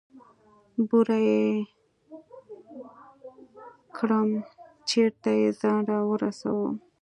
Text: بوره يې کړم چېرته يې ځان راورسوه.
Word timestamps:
بوره 0.87 1.17
يې 1.27 1.43
کړم 3.97 4.29
چېرته 4.89 5.29
يې 5.39 5.47
ځان 5.61 5.81
راورسوه. 5.91 6.69